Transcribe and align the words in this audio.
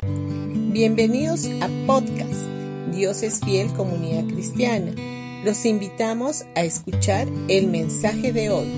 Bienvenidos 0.00 1.46
a 1.60 1.68
podcast 1.84 2.46
Dios 2.92 3.24
es 3.24 3.40
fiel 3.40 3.72
comunidad 3.72 4.32
cristiana. 4.32 4.92
Los 5.44 5.64
invitamos 5.64 6.44
a 6.54 6.62
escuchar 6.62 7.26
el 7.48 7.66
mensaje 7.66 8.32
de 8.32 8.48
hoy. 8.48 8.68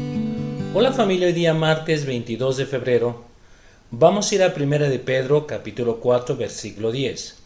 Hola 0.73 0.95
familia, 0.95 1.27
hoy 1.27 1.35
día 1.35 1.53
martes 1.53 2.07
22 2.07 2.57
de 2.57 2.65
febrero 2.65 3.23
vamos 3.91 4.33
a 4.33 4.35
ir 4.35 4.43
a 4.43 4.55
Primera 4.55 4.89
de 4.89 4.99
Pedro 4.99 5.47
capítulo 5.47 6.01
4 6.01 6.39
versículo 6.39 6.91
10. 6.91 7.37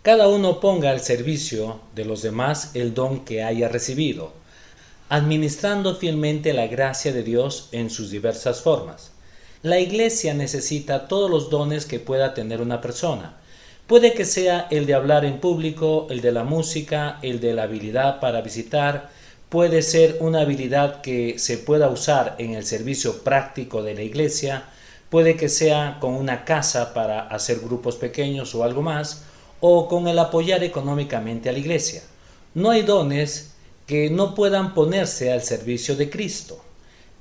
Cada 0.00 0.26
uno 0.28 0.60
ponga 0.60 0.88
al 0.88 1.00
servicio 1.00 1.80
de 1.94 2.06
los 2.06 2.22
demás 2.22 2.70
el 2.72 2.94
don 2.94 3.26
que 3.26 3.42
haya 3.42 3.68
recibido, 3.68 4.32
administrando 5.10 5.94
fielmente 5.96 6.54
la 6.54 6.68
gracia 6.68 7.12
de 7.12 7.22
Dios 7.22 7.68
en 7.72 7.90
sus 7.90 8.10
diversas 8.10 8.62
formas. 8.62 9.13
La 9.64 9.80
iglesia 9.80 10.34
necesita 10.34 11.08
todos 11.08 11.30
los 11.30 11.48
dones 11.48 11.86
que 11.86 11.98
pueda 11.98 12.34
tener 12.34 12.60
una 12.60 12.82
persona. 12.82 13.36
Puede 13.86 14.12
que 14.12 14.26
sea 14.26 14.68
el 14.70 14.84
de 14.84 14.92
hablar 14.92 15.24
en 15.24 15.40
público, 15.40 16.06
el 16.10 16.20
de 16.20 16.32
la 16.32 16.44
música, 16.44 17.18
el 17.22 17.40
de 17.40 17.54
la 17.54 17.62
habilidad 17.62 18.20
para 18.20 18.42
visitar, 18.42 19.08
puede 19.48 19.80
ser 19.80 20.18
una 20.20 20.42
habilidad 20.42 21.00
que 21.00 21.38
se 21.38 21.56
pueda 21.56 21.88
usar 21.88 22.34
en 22.36 22.52
el 22.52 22.66
servicio 22.66 23.22
práctico 23.24 23.82
de 23.82 23.94
la 23.94 24.02
iglesia, 24.02 24.64
puede 25.08 25.34
que 25.34 25.48
sea 25.48 25.96
con 25.98 26.12
una 26.12 26.44
casa 26.44 26.92
para 26.92 27.26
hacer 27.28 27.60
grupos 27.60 27.96
pequeños 27.96 28.54
o 28.54 28.64
algo 28.64 28.82
más, 28.82 29.24
o 29.60 29.88
con 29.88 30.08
el 30.08 30.18
apoyar 30.18 30.62
económicamente 30.62 31.48
a 31.48 31.52
la 31.52 31.60
iglesia. 31.60 32.02
No 32.52 32.68
hay 32.68 32.82
dones 32.82 33.54
que 33.86 34.10
no 34.10 34.34
puedan 34.34 34.74
ponerse 34.74 35.32
al 35.32 35.40
servicio 35.40 35.96
de 35.96 36.10
Cristo. 36.10 36.62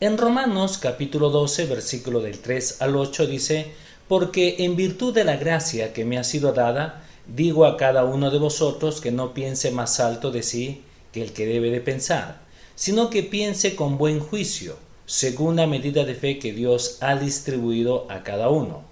En 0.04 0.18
Romanos 0.18 0.80
capítulo 0.80 1.30
12 1.30 1.66
versículo 1.66 2.20
del 2.20 2.40
3 2.40 2.82
al 2.82 2.98
8 2.98 3.26
dice, 3.26 3.72
porque 4.10 4.58
en 4.60 4.76
virtud 4.76 5.14
de 5.14 5.24
la 5.24 5.38
gracia 5.38 5.94
que 5.94 6.04
me 6.04 6.18
ha 6.18 6.26
sido 6.26 6.52
dada, 6.52 7.06
digo 7.26 7.66
a 7.66 7.78
cada 7.78 8.04
uno 8.04 8.30
de 8.30 8.38
vosotros 8.38 9.00
que 9.00 9.14
no 9.14 9.34
piense 9.34 9.72
más 9.72 10.02
alto 10.02 10.30
de 10.30 10.44
sí 10.44 10.82
que 11.14 11.22
el 11.22 11.32
que 11.32 11.46
debe 11.46 11.72
de 11.72 11.80
pensar, 11.80 12.42
sino 12.76 13.10
que 13.10 13.24
piense 13.24 13.78
con 13.78 13.98
buen 13.98 14.20
juicio, 14.20 14.76
según 15.06 15.56
la 15.56 15.68
medida 15.68 16.04
de 16.04 16.16
fe 16.16 16.38
que 16.38 16.52
Dios 16.52 16.98
ha 17.00 17.16
distribuido 17.16 18.06
a 18.10 18.24
cada 18.24 18.50
uno 18.50 18.84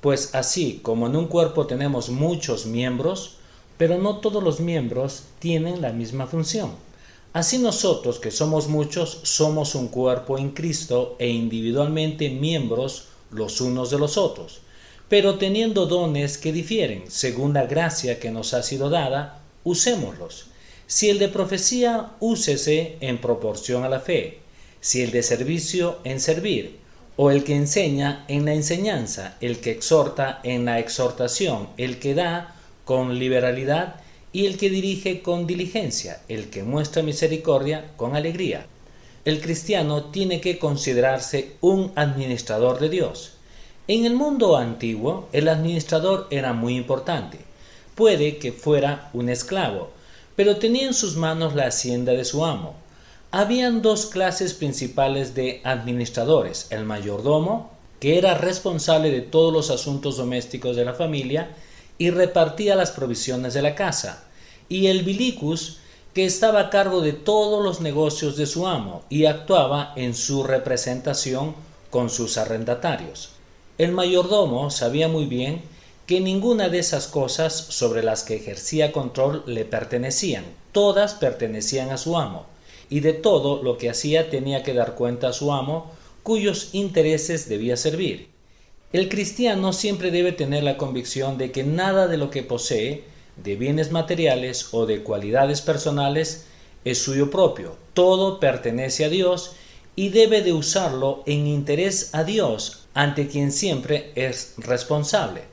pues 0.00 0.32
así 0.32 0.78
como 0.80 1.08
en 1.08 1.16
un 1.16 1.26
cuerpo 1.26 1.66
tenemos 1.66 2.08
muchos 2.08 2.66
miembros, 2.66 3.38
pero 3.78 3.98
no 3.98 4.18
todos 4.18 4.44
los 4.44 4.60
miembros 4.60 5.24
tienen 5.40 5.82
la 5.82 5.92
misma 5.92 6.28
función. 6.28 6.70
Así 7.32 7.58
nosotros, 7.58 8.18
que 8.18 8.30
somos 8.30 8.68
muchos, 8.68 9.20
somos 9.22 9.74
un 9.74 9.88
cuerpo 9.88 10.38
en 10.38 10.50
Cristo 10.50 11.16
e 11.18 11.28
individualmente 11.28 12.28
miembros 12.28 13.06
los 13.30 13.62
unos 13.62 13.90
de 13.90 13.98
los 13.98 14.18
otros, 14.18 14.60
pero 15.08 15.38
teniendo 15.38 15.86
dones 15.86 16.36
que 16.36 16.52
difieren 16.52 17.04
según 17.08 17.54
la 17.54 17.64
gracia 17.64 18.20
que 18.20 18.30
nos 18.30 18.52
ha 18.52 18.62
sido 18.62 18.90
dada, 18.90 19.40
usémoslos. 19.64 20.48
Si 20.86 21.08
el 21.08 21.18
de 21.18 21.28
profecía, 21.28 22.10
úsese 22.20 22.96
en 23.00 23.16
proporción 23.18 23.84
a 23.84 23.88
la 23.88 24.00
fe, 24.00 24.40
si 24.82 25.00
el 25.00 25.10
de 25.10 25.22
servicio, 25.22 26.00
en 26.04 26.20
servir, 26.20 26.76
o 27.16 27.30
el 27.30 27.44
que 27.44 27.56
enseña 27.56 28.26
en 28.28 28.44
la 28.44 28.52
enseñanza, 28.52 29.36
el 29.40 29.60
que 29.60 29.70
exhorta 29.70 30.40
en 30.44 30.66
la 30.66 30.80
exhortación, 30.80 31.68
el 31.78 31.98
que 31.98 32.14
da 32.14 32.56
con 32.84 33.18
liberalidad 33.18 34.01
y 34.32 34.46
el 34.46 34.56
que 34.56 34.70
dirige 34.70 35.22
con 35.22 35.46
diligencia, 35.46 36.22
el 36.28 36.50
que 36.50 36.62
muestra 36.62 37.02
misericordia 37.02 37.92
con 37.96 38.16
alegría. 38.16 38.66
El 39.24 39.40
cristiano 39.40 40.04
tiene 40.04 40.40
que 40.40 40.58
considerarse 40.58 41.52
un 41.60 41.92
administrador 41.94 42.80
de 42.80 42.88
Dios. 42.88 43.34
En 43.88 44.06
el 44.06 44.14
mundo 44.14 44.56
antiguo, 44.56 45.28
el 45.32 45.48
administrador 45.48 46.26
era 46.30 46.52
muy 46.52 46.76
importante. 46.76 47.38
Puede 47.94 48.38
que 48.38 48.52
fuera 48.52 49.10
un 49.12 49.28
esclavo, 49.28 49.90
pero 50.34 50.56
tenía 50.56 50.86
en 50.86 50.94
sus 50.94 51.16
manos 51.16 51.54
la 51.54 51.66
hacienda 51.66 52.12
de 52.12 52.24
su 52.24 52.44
amo 52.44 52.82
habían 53.34 53.80
dos 53.80 54.04
clases 54.06 54.52
principales 54.52 55.34
de 55.34 55.62
administradores, 55.64 56.66
el 56.68 56.84
mayordomo, 56.84 57.70
que 57.98 58.18
era 58.18 58.36
responsable 58.36 59.10
de 59.10 59.22
todos 59.22 59.54
los 59.54 59.70
asuntos 59.70 60.18
domésticos 60.18 60.76
de 60.76 60.84
la 60.84 60.92
familia 60.92 61.48
y 62.02 62.10
repartía 62.10 62.74
las 62.74 62.90
provisiones 62.90 63.54
de 63.54 63.62
la 63.62 63.76
casa, 63.76 64.24
y 64.68 64.88
el 64.88 65.04
bilicus, 65.04 65.76
que 66.12 66.24
estaba 66.24 66.58
a 66.58 66.68
cargo 66.68 67.00
de 67.00 67.12
todos 67.12 67.62
los 67.62 67.80
negocios 67.80 68.36
de 68.36 68.46
su 68.46 68.66
amo 68.66 69.04
y 69.08 69.26
actuaba 69.26 69.92
en 69.94 70.16
su 70.16 70.42
representación 70.42 71.54
con 71.90 72.10
sus 72.10 72.38
arrendatarios. 72.38 73.34
El 73.78 73.92
mayordomo 73.92 74.68
sabía 74.72 75.06
muy 75.06 75.26
bien 75.26 75.62
que 76.04 76.18
ninguna 76.18 76.68
de 76.68 76.80
esas 76.80 77.06
cosas 77.06 77.52
sobre 77.54 78.02
las 78.02 78.24
que 78.24 78.34
ejercía 78.34 78.90
control 78.90 79.44
le 79.46 79.64
pertenecían, 79.64 80.44
todas 80.72 81.14
pertenecían 81.14 81.90
a 81.90 81.98
su 81.98 82.18
amo, 82.18 82.46
y 82.90 82.98
de 82.98 83.12
todo 83.12 83.62
lo 83.62 83.78
que 83.78 83.90
hacía 83.90 84.28
tenía 84.28 84.64
que 84.64 84.74
dar 84.74 84.96
cuenta 84.96 85.28
a 85.28 85.32
su 85.32 85.52
amo, 85.52 85.92
cuyos 86.24 86.70
intereses 86.72 87.48
debía 87.48 87.76
servir. 87.76 88.31
El 88.92 89.08
cristiano 89.08 89.72
siempre 89.72 90.10
debe 90.10 90.32
tener 90.32 90.62
la 90.64 90.76
convicción 90.76 91.38
de 91.38 91.50
que 91.50 91.64
nada 91.64 92.08
de 92.08 92.18
lo 92.18 92.28
que 92.28 92.42
posee, 92.42 93.04
de 93.42 93.56
bienes 93.56 93.90
materiales 93.90 94.68
o 94.72 94.84
de 94.84 95.02
cualidades 95.02 95.62
personales, 95.62 96.44
es 96.84 96.98
suyo 96.98 97.30
propio. 97.30 97.74
Todo 97.94 98.38
pertenece 98.38 99.06
a 99.06 99.08
Dios 99.08 99.52
y 99.96 100.10
debe 100.10 100.42
de 100.42 100.52
usarlo 100.52 101.22
en 101.24 101.46
interés 101.46 102.14
a 102.14 102.24
Dios, 102.24 102.86
ante 102.92 103.28
quien 103.28 103.50
siempre 103.50 104.12
es 104.14 104.54
responsable. 104.58 105.44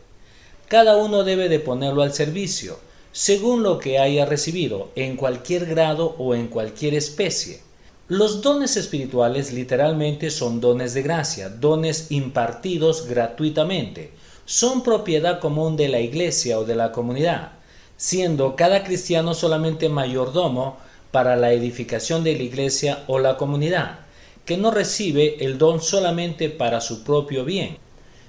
Cada 0.68 0.98
uno 0.98 1.24
debe 1.24 1.48
de 1.48 1.62
ponerlo 1.62 2.02
al 2.02 2.14
servicio, 2.14 2.78
según 3.14 3.64
lo 3.64 3.80
que 3.80 4.00
haya 4.00 4.26
recibido, 4.26 4.92
en 4.96 5.16
cualquier 5.16 5.66
grado 5.66 6.14
o 6.18 6.36
en 6.36 6.48
cualquier 6.48 6.94
especie. 6.94 7.62
Los 8.10 8.42
dones 8.42 8.76
espirituales 8.76 9.54
literalmente 9.54 10.32
son 10.32 10.60
dones 10.60 10.96
de 10.96 11.04
gracia, 11.04 11.48
dones 11.48 12.08
impartidos 12.10 13.06
gratuitamente. 13.06 14.10
Son 14.46 14.82
propiedad 14.82 15.40
común 15.40 15.78
de 15.78 15.90
la 15.90 16.00
iglesia 16.00 16.58
o 16.58 16.66
de 16.66 16.74
la 16.74 16.92
comunidad, 16.92 17.52
siendo 17.98 18.56
cada 18.56 18.84
cristiano 18.84 19.36
solamente 19.36 19.90
mayordomo 19.90 20.78
para 21.12 21.36
la 21.36 21.54
edificación 21.54 22.24
de 22.24 22.34
la 22.34 22.42
iglesia 22.42 23.04
o 23.06 23.20
la 23.20 23.38
comunidad, 23.38 24.00
que 24.44 24.58
no 24.58 24.72
recibe 24.72 25.46
el 25.46 25.60
don 25.60 25.80
solamente 25.80 26.50
para 26.50 26.82
su 26.82 27.04
propio 27.04 27.46
bien. 27.46 27.78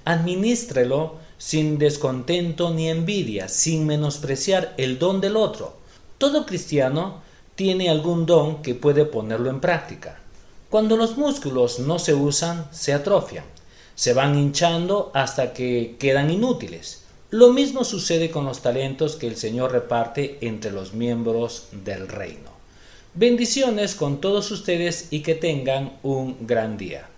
Administrelo 0.05 1.15
sin 1.39 1.79
descontento 1.79 2.69
ni 2.69 2.87
envidia, 2.87 3.49
sin 3.49 3.87
menospreciar 3.87 4.75
el 4.77 4.99
don 4.99 5.21
del 5.21 5.37
otro. 5.37 5.73
Todo 6.19 6.45
cristiano 6.45 7.23
tiene 7.55 7.89
algún 7.89 8.25
don 8.25 8.61
que 8.61 8.75
puede 8.75 9.05
ponerlo 9.05 9.49
en 9.49 9.59
práctica. 9.59 10.19
Cuando 10.69 10.95
los 10.95 11.17
músculos 11.17 11.79
no 11.79 11.99
se 11.99 12.13
usan, 12.13 12.65
se 12.71 12.93
atrofian, 12.93 13.43
se 13.95 14.13
van 14.13 14.37
hinchando 14.37 15.11
hasta 15.13 15.53
que 15.53 15.97
quedan 15.99 16.31
inútiles. 16.31 17.03
Lo 17.29 17.51
mismo 17.53 17.83
sucede 17.83 18.31
con 18.31 18.45
los 18.45 18.61
talentos 18.61 19.15
que 19.15 19.27
el 19.27 19.37
Señor 19.37 19.71
reparte 19.71 20.37
entre 20.41 20.71
los 20.71 20.93
miembros 20.93 21.67
del 21.71 22.07
reino. 22.07 22.51
Bendiciones 23.13 23.95
con 23.95 24.21
todos 24.21 24.51
ustedes 24.51 25.07
y 25.11 25.19
que 25.19 25.35
tengan 25.35 25.97
un 26.03 26.47
gran 26.47 26.77
día. 26.77 27.09